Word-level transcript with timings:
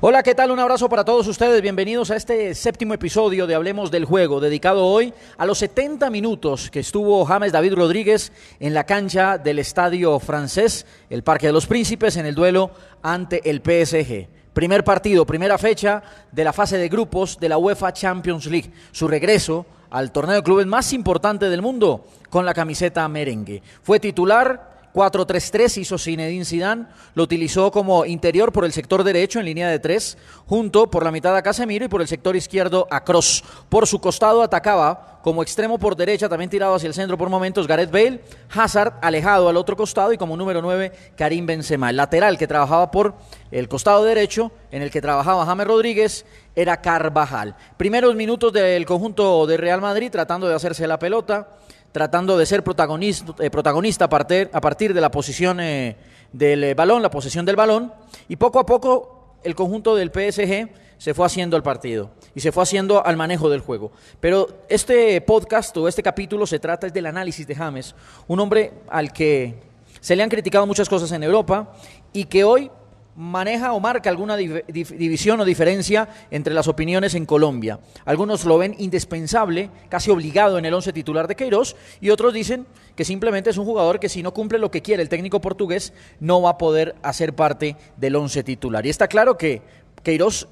Hola, 0.00 0.22
¿qué 0.22 0.32
tal? 0.32 0.52
Un 0.52 0.60
abrazo 0.60 0.88
para 0.88 1.04
todos 1.04 1.26
ustedes. 1.26 1.60
Bienvenidos 1.60 2.12
a 2.12 2.16
este 2.16 2.54
séptimo 2.54 2.94
episodio 2.94 3.48
de 3.48 3.56
Hablemos 3.56 3.90
del 3.90 4.04
Juego, 4.04 4.38
dedicado 4.38 4.86
hoy 4.86 5.12
a 5.36 5.44
los 5.44 5.58
70 5.58 6.08
minutos 6.10 6.70
que 6.70 6.78
estuvo 6.78 7.24
James 7.24 7.50
David 7.50 7.74
Rodríguez 7.74 8.30
en 8.60 8.74
la 8.74 8.84
cancha 8.84 9.38
del 9.38 9.58
estadio 9.58 10.20
francés, 10.20 10.86
el 11.10 11.24
Parque 11.24 11.48
de 11.48 11.52
los 11.52 11.66
Príncipes, 11.66 12.16
en 12.16 12.26
el 12.26 12.36
duelo 12.36 12.70
ante 13.02 13.50
el 13.50 13.60
PSG. 13.60 14.28
Primer 14.52 14.84
partido, 14.84 15.26
primera 15.26 15.58
fecha 15.58 16.00
de 16.30 16.44
la 16.44 16.52
fase 16.52 16.78
de 16.78 16.88
grupos 16.88 17.40
de 17.40 17.48
la 17.48 17.58
UEFA 17.58 17.92
Champions 17.92 18.46
League. 18.46 18.70
Su 18.92 19.08
regreso 19.08 19.66
al 19.90 20.12
torneo 20.12 20.36
de 20.36 20.44
clubes 20.44 20.66
más 20.66 20.92
importante 20.92 21.50
del 21.50 21.60
mundo 21.60 22.06
con 22.30 22.46
la 22.46 22.54
camiseta 22.54 23.08
merengue. 23.08 23.64
Fue 23.82 23.98
titular 23.98 24.77
4-3-3 24.98 25.76
hizo 25.78 25.96
Zinedine 25.96 26.44
Zidane, 26.44 26.86
lo 27.14 27.22
utilizó 27.22 27.70
como 27.70 28.04
interior 28.04 28.50
por 28.50 28.64
el 28.64 28.72
sector 28.72 29.04
derecho 29.04 29.38
en 29.38 29.44
línea 29.44 29.68
de 29.68 29.78
tres, 29.78 30.18
junto 30.44 30.90
por 30.90 31.04
la 31.04 31.12
mitad 31.12 31.36
a 31.36 31.42
Casemiro 31.42 31.84
y 31.84 31.88
por 31.88 32.00
el 32.00 32.08
sector 32.08 32.34
izquierdo 32.34 32.88
a 32.90 33.04
Cross. 33.04 33.44
Por 33.68 33.86
su 33.86 34.00
costado 34.00 34.42
atacaba 34.42 35.20
como 35.22 35.44
extremo 35.44 35.78
por 35.78 35.94
derecha, 35.94 36.28
también 36.28 36.50
tirado 36.50 36.74
hacia 36.74 36.88
el 36.88 36.94
centro 36.94 37.16
por 37.16 37.28
momentos 37.28 37.68
Gareth 37.68 37.92
Bale, 37.92 38.24
Hazard 38.52 38.94
alejado 39.00 39.48
al 39.48 39.56
otro 39.56 39.76
costado 39.76 40.12
y 40.12 40.18
como 40.18 40.36
número 40.36 40.60
9 40.62 40.90
Karim 41.16 41.46
Benzema. 41.46 41.90
El 41.90 41.96
lateral 41.96 42.36
que 42.36 42.48
trabajaba 42.48 42.90
por 42.90 43.14
el 43.52 43.68
costado 43.68 44.02
derecho, 44.02 44.50
en 44.72 44.82
el 44.82 44.90
que 44.90 45.00
trabajaba 45.00 45.46
James 45.46 45.66
Rodríguez, 45.68 46.26
era 46.56 46.80
Carvajal. 46.80 47.54
Primeros 47.76 48.16
minutos 48.16 48.52
del 48.52 48.84
conjunto 48.84 49.46
de 49.46 49.58
Real 49.58 49.80
Madrid 49.80 50.10
tratando 50.10 50.48
de 50.48 50.56
hacerse 50.56 50.88
la 50.88 50.98
pelota 50.98 51.50
tratando 51.92 52.36
de 52.36 52.46
ser 52.46 52.62
protagonista, 52.62 53.34
eh, 53.38 53.50
protagonista 53.50 54.04
a, 54.04 54.08
partir, 54.08 54.94
de 54.94 55.00
la 55.00 55.10
posición 55.10 55.60
eh, 55.60 55.96
del 56.32 56.64
eh, 56.64 56.74
balón, 56.74 57.02
la 57.02 57.10
posesión 57.10 57.44
del 57.46 57.56
balón, 57.56 57.92
y 58.28 58.36
poco 58.36 58.58
a 58.58 58.66
poco 58.66 59.38
el 59.42 59.54
conjunto 59.54 59.94
del 59.94 60.08
PSG 60.08 60.68
se 60.98 61.14
fue 61.14 61.26
haciendo 61.26 61.56
al 61.56 61.62
partido 61.62 62.10
y 62.34 62.40
se 62.40 62.50
fue 62.50 62.64
haciendo 62.64 63.04
al 63.04 63.16
manejo 63.16 63.48
del 63.48 63.60
juego. 63.60 63.92
Pero 64.20 64.64
este 64.68 65.20
podcast 65.20 65.76
o 65.76 65.88
este 65.88 66.02
capítulo 66.02 66.46
se 66.46 66.58
trata 66.58 66.88
del 66.88 67.06
análisis 67.06 67.46
de 67.46 67.54
James, 67.54 67.94
un 68.26 68.40
hombre 68.40 68.72
al 68.88 69.12
que 69.12 69.54
se 70.00 70.16
le 70.16 70.22
han 70.22 70.28
criticado 70.28 70.66
muchas 70.66 70.88
cosas 70.88 71.10
en 71.12 71.22
Europa 71.22 71.72
y 72.12 72.24
que 72.24 72.44
hoy 72.44 72.70
maneja 73.18 73.72
o 73.72 73.80
marca 73.80 74.08
alguna 74.08 74.36
división 74.36 75.40
o 75.40 75.44
diferencia 75.44 76.08
entre 76.30 76.54
las 76.54 76.68
opiniones 76.68 77.14
en 77.14 77.26
Colombia. 77.26 77.80
Algunos 78.04 78.44
lo 78.44 78.58
ven 78.58 78.76
indispensable, 78.78 79.70
casi 79.88 80.12
obligado 80.12 80.56
en 80.56 80.64
el 80.64 80.72
once 80.72 80.92
titular 80.92 81.26
de 81.26 81.34
Queiroz, 81.34 81.74
y 82.00 82.10
otros 82.10 82.32
dicen 82.32 82.64
que 82.94 83.04
simplemente 83.04 83.50
es 83.50 83.58
un 83.58 83.64
jugador 83.64 83.98
que 83.98 84.08
si 84.08 84.22
no 84.22 84.32
cumple 84.32 84.60
lo 84.60 84.70
que 84.70 84.82
quiere 84.82 85.02
el 85.02 85.08
técnico 85.08 85.40
portugués, 85.40 85.92
no 86.20 86.40
va 86.40 86.50
a 86.50 86.58
poder 86.58 86.94
hacer 87.02 87.34
parte 87.34 87.76
del 87.96 88.14
once 88.14 88.44
titular. 88.44 88.86
Y 88.86 88.90
está 88.90 89.08
claro 89.08 89.36
que 89.36 89.62
Queiroz 90.04 90.46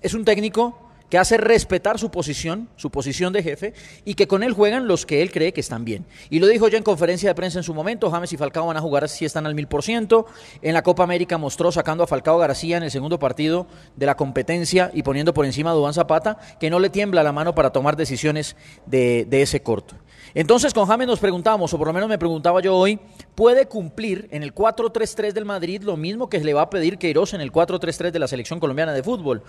es 0.00 0.14
un 0.14 0.24
técnico 0.24 0.83
que 1.10 1.18
hace 1.18 1.36
respetar 1.36 1.98
su 1.98 2.10
posición, 2.10 2.68
su 2.76 2.90
posición 2.90 3.32
de 3.32 3.42
jefe, 3.42 3.74
y 4.04 4.14
que 4.14 4.26
con 4.26 4.42
él 4.42 4.52
juegan 4.52 4.88
los 4.88 5.06
que 5.06 5.22
él 5.22 5.30
cree 5.30 5.52
que 5.52 5.60
están 5.60 5.84
bien. 5.84 6.06
Y 6.30 6.38
lo 6.38 6.46
dijo 6.46 6.68
ya 6.68 6.78
en 6.78 6.84
conferencia 6.84 7.28
de 7.28 7.34
prensa 7.34 7.58
en 7.58 7.62
su 7.62 7.74
momento, 7.74 8.10
James 8.10 8.32
y 8.32 8.36
Falcao 8.36 8.66
van 8.66 8.76
a 8.76 8.80
jugar 8.80 9.08
si 9.08 9.24
están 9.24 9.46
al 9.46 9.54
mil 9.54 9.68
por 9.68 9.82
ciento. 9.82 10.26
En 10.62 10.74
la 10.74 10.82
Copa 10.82 11.04
América 11.04 11.38
mostró 11.38 11.70
sacando 11.72 12.04
a 12.04 12.06
Falcao 12.06 12.38
García 12.38 12.76
en 12.76 12.82
el 12.82 12.90
segundo 12.90 13.18
partido 13.18 13.66
de 13.96 14.06
la 14.06 14.16
competencia 14.16 14.90
y 14.94 15.02
poniendo 15.02 15.34
por 15.34 15.46
encima 15.46 15.70
a 15.70 15.74
Dubán 15.74 15.94
Zapata, 15.94 16.38
que 16.58 16.70
no 16.70 16.78
le 16.78 16.90
tiembla 16.90 17.22
la 17.22 17.32
mano 17.32 17.54
para 17.54 17.70
tomar 17.70 17.96
decisiones 17.96 18.56
de, 18.86 19.26
ese 19.30 19.62
corto. 19.62 19.96
Entonces 20.34 20.72
con 20.72 20.86
James 20.86 21.06
nos 21.06 21.20
preguntamos, 21.20 21.72
o 21.74 21.78
por 21.78 21.86
lo 21.86 21.92
menos 21.92 22.08
me 22.08 22.18
preguntaba 22.18 22.60
yo 22.60 22.74
hoy, 22.74 22.98
¿puede 23.34 23.66
cumplir 23.66 24.28
en 24.30 24.42
el 24.42 24.54
4-3-3 24.54 25.32
del 25.32 25.44
Madrid 25.44 25.82
lo 25.82 25.96
mismo 25.96 26.28
que 26.28 26.38
le 26.38 26.54
va 26.54 26.62
a 26.62 26.70
pedir 26.70 26.98
Queiroz 26.98 27.34
en 27.34 27.40
el 27.40 27.52
4-3-3 27.52 28.10
de 28.10 28.18
la 28.18 28.26
selección 28.26 28.58
colombiana 28.58 28.92
de 28.92 29.02
fútbol? 29.02 29.42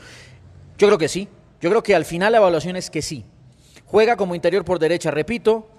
Yo 0.78 0.88
creo 0.88 0.98
que 0.98 1.08
sí. 1.08 1.28
Yo 1.61 1.70
creo 1.70 1.84
que 1.84 1.95
al 1.95 2.06
final 2.06 2.31
la 2.31 2.39
evaluación 2.39 2.75
es 2.75 2.89
que 2.89 3.02
sí. 3.02 3.25
Juega 3.86 4.16
como 4.16 4.36
interior 4.36 4.66
por 4.66 4.80
derecha, 4.80 5.11
repito, 5.11 5.70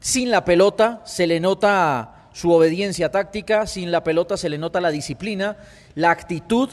sin 0.00 0.30
la 0.30 0.44
pelota 0.44 1.02
se 1.04 1.26
le 1.26 1.38
nota 1.38 2.28
su 2.32 2.50
obediencia 2.50 3.10
táctica, 3.10 3.66
sin 3.66 3.90
la 3.90 4.02
pelota 4.02 4.36
se 4.36 4.48
le 4.48 4.58
nota 4.58 4.80
la 4.80 4.90
disciplina, 4.90 5.56
la 5.94 6.10
actitud 6.10 6.70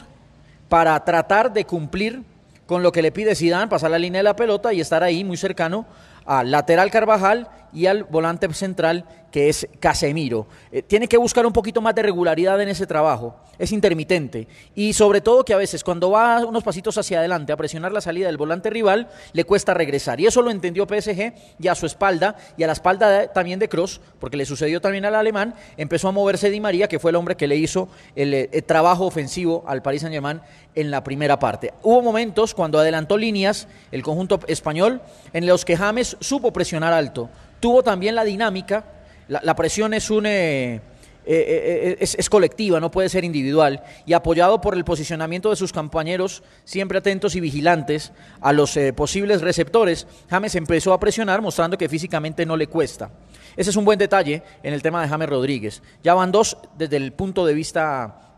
para 0.68 1.04
tratar 1.04 1.52
de 1.52 1.64
cumplir 1.64 2.22
con 2.66 2.82
lo 2.82 2.92
que 2.92 3.02
le 3.02 3.12
pide 3.12 3.34
Zidane, 3.34 3.68
pasar 3.68 3.90
la 3.90 3.98
línea 3.98 4.20
de 4.20 4.24
la 4.24 4.36
pelota 4.36 4.72
y 4.72 4.80
estar 4.80 5.02
ahí 5.02 5.24
muy 5.24 5.36
cercano 5.36 5.86
al 6.24 6.50
lateral 6.50 6.90
Carvajal 6.90 7.48
y 7.72 7.86
al 7.86 8.04
volante 8.04 8.52
central 8.52 9.04
que 9.30 9.48
es 9.48 9.68
Casemiro. 9.78 10.46
Eh, 10.72 10.82
tiene 10.82 11.06
que 11.06 11.16
buscar 11.16 11.46
un 11.46 11.52
poquito 11.52 11.80
más 11.80 11.94
de 11.94 12.02
regularidad 12.02 12.60
en 12.60 12.68
ese 12.68 12.86
trabajo, 12.86 13.36
es 13.58 13.72
intermitente 13.72 14.48
y 14.74 14.92
sobre 14.92 15.20
todo 15.20 15.44
que 15.44 15.54
a 15.54 15.56
veces 15.56 15.84
cuando 15.84 16.10
va 16.10 16.44
unos 16.44 16.64
pasitos 16.64 16.96
hacia 16.98 17.18
adelante 17.18 17.52
a 17.52 17.56
presionar 17.56 17.92
la 17.92 18.00
salida 18.00 18.26
del 18.26 18.38
volante 18.38 18.70
rival 18.70 19.08
le 19.32 19.44
cuesta 19.44 19.74
regresar 19.74 20.20
y 20.20 20.26
eso 20.26 20.42
lo 20.42 20.50
entendió 20.50 20.86
PSG 20.86 21.32
y 21.58 21.68
a 21.68 21.74
su 21.74 21.86
espalda 21.86 22.36
y 22.56 22.62
a 22.62 22.66
la 22.66 22.72
espalda 22.72 23.32
también 23.32 23.58
de 23.58 23.68
Cross, 23.68 24.00
porque 24.18 24.36
le 24.36 24.46
sucedió 24.46 24.80
también 24.80 25.04
al 25.04 25.14
alemán, 25.14 25.54
empezó 25.76 26.08
a 26.08 26.12
moverse 26.12 26.50
Di 26.50 26.60
María, 26.60 26.88
que 26.88 26.98
fue 26.98 27.10
el 27.10 27.16
hombre 27.16 27.36
que 27.36 27.46
le 27.46 27.56
hizo 27.56 27.88
el, 28.16 28.34
el 28.34 28.48
eh, 28.50 28.62
trabajo 28.62 29.06
ofensivo 29.06 29.64
al 29.66 29.82
Paris 29.82 30.02
Saint-Germain 30.02 30.40
en 30.74 30.90
la 30.90 31.04
primera 31.04 31.38
parte. 31.38 31.72
Hubo 31.82 32.02
momentos 32.02 32.54
cuando 32.54 32.78
adelantó 32.78 33.16
líneas 33.18 33.68
el 33.92 34.02
conjunto 34.02 34.40
español 34.46 35.02
en 35.32 35.46
los 35.46 35.64
que 35.64 35.76
James 35.76 36.09
supo 36.20 36.52
presionar 36.52 36.92
alto, 36.92 37.28
tuvo 37.60 37.82
también 37.82 38.14
la 38.14 38.24
dinámica, 38.24 38.84
la, 39.28 39.54
presión 39.54 39.94
es 39.94 40.10
un... 40.10 40.26
Eh, 40.26 40.80
eh, 41.26 41.96
eh, 42.00 42.16
es, 42.18 42.30
colectiva, 42.30 42.80
no 42.80 42.90
puede 42.90 43.08
ser 43.08 43.24
individual, 43.24 43.84
y 44.06 44.14
apoyado 44.14 44.60
por 44.60 44.74
el 44.74 44.84
posicionamiento 44.84 45.50
de 45.50 45.56
sus 45.56 45.72
compañeros, 45.72 46.42
siempre 46.64 46.98
atentos 46.98 47.36
y 47.36 47.40
vigilantes 47.40 48.12
a 48.40 48.52
los 48.52 48.76
posibles 48.96 49.42
receptores, 49.42 50.06
James 50.28 50.54
empezó 50.54 50.92
a 50.92 50.98
presionar 50.98 51.42
mostrando 51.42 51.78
que 51.78 51.88
físicamente 51.88 52.46
no 52.46 52.56
le 52.56 52.66
cuesta. 52.66 53.10
Ese 53.56 53.70
es 53.70 53.76
un 53.76 53.84
buen 53.84 53.98
detalle 53.98 54.42
en 54.62 54.72
el 54.72 54.82
tema 54.82 55.02
de 55.02 55.08
James 55.08 55.28
Rodríguez. 55.28 55.82
Ya 56.02 56.14
van 56.14 56.32
dos 56.32 56.56
desde 56.78 56.96
el 56.96 57.12
punto 57.12 57.44
de 57.44 57.54
vista 57.54 58.29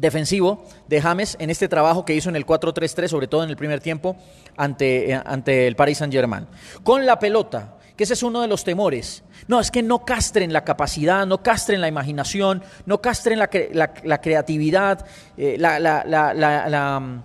defensivo 0.00 0.64
de 0.88 1.00
James 1.00 1.36
en 1.38 1.50
este 1.50 1.68
trabajo 1.68 2.04
que 2.04 2.14
hizo 2.14 2.28
en 2.28 2.36
el 2.36 2.46
4-3-3, 2.46 3.08
sobre 3.08 3.28
todo 3.28 3.44
en 3.44 3.50
el 3.50 3.56
primer 3.56 3.80
tiempo, 3.80 4.16
ante, 4.56 5.14
ante 5.14 5.66
el 5.66 5.76
Paris 5.76 5.98
Saint-Germain. 5.98 6.46
Con 6.82 7.06
la 7.06 7.18
pelota, 7.18 7.76
que 8.00 8.04
ese 8.04 8.14
es 8.14 8.22
uno 8.22 8.40
de 8.40 8.48
los 8.48 8.64
temores. 8.64 9.22
No, 9.46 9.60
es 9.60 9.70
que 9.70 9.82
no 9.82 10.06
castren 10.06 10.54
la 10.54 10.64
capacidad, 10.64 11.26
no 11.26 11.42
castren 11.42 11.82
la 11.82 11.88
imaginación, 11.88 12.62
no 12.86 13.02
castren 13.02 13.38
la, 13.38 14.20
creatividad, 14.20 15.04
eh, 15.36 15.56
la, 15.58 17.22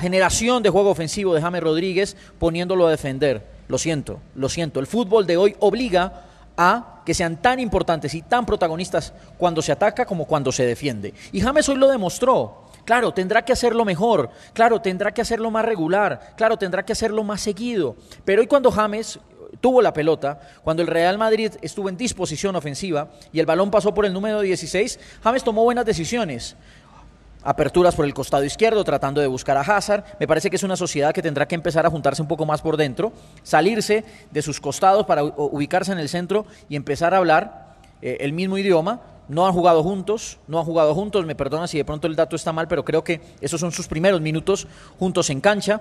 generación 0.00 0.62
de 0.62 0.70
juego 0.70 0.90
ofensivo 0.90 1.34
de 1.34 1.40
James 1.40 1.62
Rodríguez 1.62 2.16
poniéndolo 2.40 2.88
a 2.88 2.90
defender. 2.90 3.46
Lo 3.68 3.78
siento, 3.78 4.18
lo 4.34 4.48
siento. 4.48 4.80
El 4.80 4.88
fútbol 4.88 5.24
de 5.24 5.36
hoy 5.36 5.54
obliga 5.60 6.24
a 6.56 7.02
que 7.04 7.14
sean 7.14 7.40
tan 7.40 7.60
importantes 7.60 8.14
y 8.14 8.22
tan 8.22 8.46
protagonistas 8.46 9.12
cuando 9.36 9.62
se 9.62 9.72
ataca 9.72 10.06
como 10.06 10.26
cuando 10.26 10.52
se 10.52 10.66
defiende. 10.66 11.14
Y 11.32 11.40
James 11.40 11.68
hoy 11.68 11.76
lo 11.76 11.88
demostró. 11.88 12.64
Claro, 12.84 13.14
tendrá 13.14 13.42
que 13.42 13.52
hacerlo 13.52 13.86
mejor, 13.86 14.28
claro, 14.52 14.80
tendrá 14.80 15.12
que 15.12 15.22
hacerlo 15.22 15.50
más 15.50 15.64
regular, 15.64 16.34
claro, 16.36 16.58
tendrá 16.58 16.84
que 16.84 16.92
hacerlo 16.92 17.24
más 17.24 17.40
seguido. 17.40 17.96
Pero 18.26 18.42
hoy 18.42 18.46
cuando 18.46 18.70
James 18.70 19.18
tuvo 19.60 19.80
la 19.80 19.94
pelota, 19.94 20.38
cuando 20.62 20.82
el 20.82 20.88
Real 20.88 21.16
Madrid 21.16 21.52
estuvo 21.62 21.88
en 21.88 21.96
disposición 21.96 22.56
ofensiva 22.56 23.08
y 23.32 23.40
el 23.40 23.46
balón 23.46 23.70
pasó 23.70 23.94
por 23.94 24.04
el 24.04 24.12
número 24.12 24.40
16, 24.42 25.00
James 25.22 25.44
tomó 25.44 25.64
buenas 25.64 25.86
decisiones. 25.86 26.56
Aperturas 27.44 27.94
por 27.94 28.06
el 28.06 28.14
costado 28.14 28.42
izquierdo, 28.42 28.82
tratando 28.84 29.20
de 29.20 29.26
buscar 29.26 29.56
a 29.56 29.60
Hazard. 29.60 30.04
Me 30.18 30.26
parece 30.26 30.48
que 30.48 30.56
es 30.56 30.62
una 30.62 30.76
sociedad 30.76 31.12
que 31.12 31.20
tendrá 31.20 31.46
que 31.46 31.54
empezar 31.54 31.84
a 31.84 31.90
juntarse 31.90 32.22
un 32.22 32.28
poco 32.28 32.46
más 32.46 32.62
por 32.62 32.78
dentro, 32.78 33.12
salirse 33.42 34.04
de 34.30 34.42
sus 34.42 34.60
costados 34.60 35.04
para 35.04 35.22
ubicarse 35.22 35.92
en 35.92 35.98
el 35.98 36.08
centro 36.08 36.46
y 36.70 36.76
empezar 36.76 37.12
a 37.12 37.18
hablar 37.18 37.76
eh, 38.00 38.16
el 38.20 38.32
mismo 38.32 38.56
idioma. 38.56 39.00
No 39.28 39.46
han 39.46 39.52
jugado 39.52 39.82
juntos, 39.82 40.38
no 40.48 40.58
han 40.58 40.64
jugado 40.64 40.94
juntos, 40.94 41.24
me 41.26 41.34
perdona 41.34 41.66
si 41.66 41.78
de 41.78 41.84
pronto 41.84 42.06
el 42.06 42.16
dato 42.16 42.34
está 42.34 42.52
mal, 42.52 42.66
pero 42.66 42.84
creo 42.84 43.04
que 43.04 43.20
esos 43.40 43.60
son 43.60 43.72
sus 43.72 43.88
primeros 43.88 44.20
minutos 44.20 44.66
juntos 44.98 45.28
en 45.30 45.40
cancha 45.40 45.80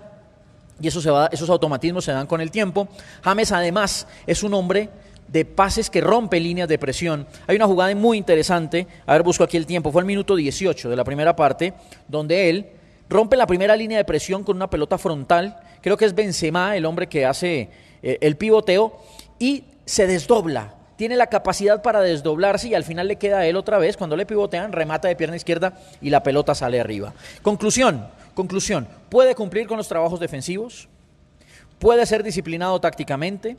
y 0.82 0.88
eso 0.88 1.02
se 1.02 1.12
va, 1.12 1.28
esos 1.32 1.50
automatismos 1.50 2.04
se 2.04 2.12
dan 2.12 2.28
con 2.28 2.42
el 2.42 2.52
tiempo. 2.52 2.88
James 3.24 3.52
además 3.52 4.08
es 4.28 4.44
un 4.44 4.54
hombre 4.54 4.90
de 5.28 5.46
pases 5.46 5.90
que 5.90 6.02
rompe 6.02 6.40
líneas 6.40 6.68
de 6.68 6.78
presión. 6.78 7.28
Hay 7.48 7.56
una 7.56 7.66
jugada 7.66 7.94
muy 7.96 8.18
interesante, 8.18 8.88
a 9.06 9.14
ver, 9.14 9.24
busco 9.24 9.44
aquí 9.44 9.58
el 9.58 9.66
tiempo, 9.66 9.92
fue 9.92 10.02
el 10.02 10.06
minuto 10.06 10.36
18 10.36 10.90
de 10.90 10.96
la 10.96 11.04
primera 11.04 11.36
parte, 11.36 11.74
donde 12.08 12.50
él 12.50 12.68
rompe 13.10 13.38
la 13.38 13.48
primera 13.48 13.76
línea 13.76 13.98
de 13.98 14.06
presión 14.06 14.44
con 14.44 14.56
una 14.56 14.70
pelota 14.70 14.98
frontal, 14.98 15.58
creo 15.82 15.98
que 15.98 16.06
es 16.06 16.16
Benzema 16.16 16.76
el 16.76 16.86
hombre 16.86 17.08
que 17.08 17.26
hace 17.26 17.70
eh, 18.02 18.18
el 18.22 18.38
pivoteo, 18.38 19.00
y 19.40 19.66
se 19.86 20.08
desdobla, 20.08 20.76
tiene 20.96 21.16
la 21.18 21.28
capacidad 21.28 21.82
para 21.82 22.02
desdoblarse 22.02 22.70
y 22.70 22.76
al 22.76 22.84
final 22.84 23.08
le 23.08 23.18
queda 23.18 23.40
a 23.40 23.46
él 23.46 23.56
otra 23.56 23.78
vez, 23.78 23.98
cuando 23.98 24.16
le 24.16 24.26
pivotean, 24.26 24.72
remata 24.72 25.08
de 25.08 25.16
pierna 25.16 25.36
izquierda 25.36 25.80
y 26.02 26.10
la 26.10 26.24
pelota 26.24 26.56
sale 26.56 26.80
arriba. 26.80 27.14
Conclusión, 27.42 28.08
Conclusión, 28.34 28.88
puede 29.10 29.36
cumplir 29.36 29.68
con 29.68 29.78
los 29.78 29.88
trabajos 29.88 30.20
defensivos, 30.20 30.88
puede 31.78 32.06
ser 32.06 32.24
disciplinado 32.24 32.80
tácticamente, 32.82 33.58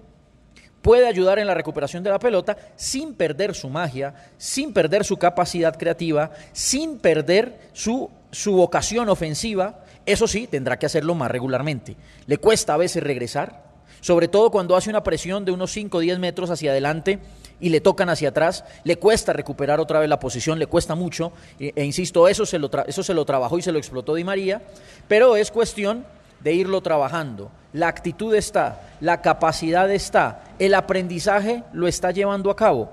puede 0.84 1.08
ayudar 1.08 1.40
en 1.40 1.48
la 1.48 1.54
recuperación 1.54 2.04
de 2.04 2.10
la 2.10 2.20
pelota 2.20 2.56
sin 2.76 3.14
perder 3.14 3.56
su 3.56 3.68
magia, 3.68 4.14
sin 4.38 4.72
perder 4.72 5.04
su 5.04 5.16
capacidad 5.16 5.76
creativa, 5.76 6.30
sin 6.52 6.98
perder 6.98 7.58
su 7.72 8.08
su 8.34 8.52
vocación 8.52 9.08
ofensiva, 9.08 9.84
eso 10.04 10.26
sí, 10.26 10.46
tendrá 10.46 10.78
que 10.78 10.86
hacerlo 10.86 11.14
más 11.14 11.30
regularmente. 11.30 11.96
Le 12.26 12.38
cuesta 12.38 12.74
a 12.74 12.76
veces 12.76 13.02
regresar, 13.02 13.62
sobre 14.00 14.28
todo 14.28 14.50
cuando 14.50 14.76
hace 14.76 14.90
una 14.90 15.04
presión 15.04 15.44
de 15.44 15.52
unos 15.52 15.70
5 15.70 15.96
o 15.96 16.00
10 16.00 16.18
metros 16.18 16.50
hacia 16.50 16.72
adelante 16.72 17.20
y 17.60 17.68
le 17.68 17.80
tocan 17.80 18.10
hacia 18.10 18.30
atrás, 18.30 18.64
le 18.82 18.96
cuesta 18.96 19.32
recuperar 19.32 19.78
otra 19.78 20.00
vez 20.00 20.08
la 20.08 20.18
posición, 20.18 20.58
le 20.58 20.66
cuesta 20.66 20.96
mucho, 20.96 21.32
e, 21.60 21.72
e 21.76 21.84
insisto, 21.84 22.26
eso 22.26 22.44
se, 22.44 22.58
lo 22.58 22.68
eso 22.86 23.02
se 23.02 23.14
lo 23.14 23.24
trabajó 23.24 23.56
y 23.56 23.62
se 23.62 23.72
lo 23.72 23.78
explotó 23.78 24.14
Di 24.14 24.24
María, 24.24 24.60
pero 25.06 25.36
es 25.36 25.50
cuestión 25.50 26.04
de 26.40 26.52
irlo 26.52 26.82
trabajando. 26.82 27.50
La 27.72 27.88
actitud 27.88 28.34
está, 28.34 28.96
la 29.00 29.22
capacidad 29.22 29.90
está, 29.90 30.43
el 30.58 30.74
aprendizaje 30.74 31.62
lo 31.72 31.86
está 31.86 32.10
llevando 32.10 32.50
a 32.50 32.56
cabo. 32.56 32.92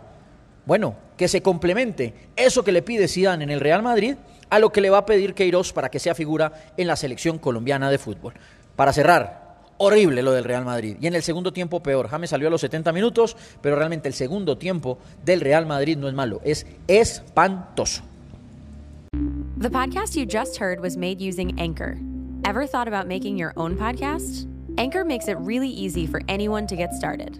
Bueno, 0.66 0.96
que 1.18 1.28
se 1.28 1.42
complemente 1.42 2.13
eso 2.36 2.63
que 2.63 2.72
le 2.72 2.81
pide 2.81 3.08
Zidane 3.08 3.44
en 3.44 3.50
el 3.50 3.60
Real 3.60 3.84
Madrid 3.84 4.16
a 4.50 4.60
lo 4.60 4.72
que 4.72 4.81
le 4.81 4.90
va 4.90 5.00
a 5.00 5.06
pedir 5.06 5.34
Queiroz 5.34 5.74
para 5.74 5.90
que 5.90 6.00
sea 6.00 6.16
figura 6.16 6.52
en 6.78 6.88
la 6.88 6.96
selección 6.96 7.40
colombiana 7.40 7.90
de 7.90 7.98
fútbol. 7.98 8.34
Para 8.75 8.94
cerrar, 8.94 9.42
horrible 9.78 10.22
lo 10.22 10.31
del 10.31 10.44
Real 10.44 10.66
Madrid. 10.66 10.98
Y 11.02 11.08
en 11.08 11.16
el 11.16 11.24
segundo 11.24 11.52
tiempo 11.54 11.81
peor. 11.81 12.08
James 12.08 12.30
salió 12.30 12.48
a 12.48 12.52
los 12.52 12.62
70 12.62 12.92
minutos, 12.92 13.36
pero 13.62 13.75
realmente 13.75 14.08
el 14.08 14.13
segundo 14.13 14.58
tiempo 14.58 15.00
del 15.24 15.42
Real 15.42 15.66
Madrid 15.66 15.98
no 15.98 16.08
es 16.08 16.13
malo, 16.13 16.42
es 16.44 16.66
espantoso. 16.88 18.04
The 19.60 19.69
podcast 19.69 20.16
you 20.16 20.25
just 20.25 20.60
heard 20.60 20.80
was 20.80 20.98
made 20.98 21.22
using 21.22 21.60
Anchor. 21.60 21.98
Ever 22.46 22.66
thought 22.66 22.88
about 22.88 23.08
making 23.08 23.38
your 23.38 23.54
own 23.56 23.78
podcast? 23.78 24.48
Anchor 24.78 25.06
makes 25.06 25.28
it 25.28 25.38
really 25.40 25.69
easy 25.69 26.08
for 26.08 26.22
anyone 26.28 26.66
to 26.68 26.75
get 26.75 26.94
started. 26.94 27.40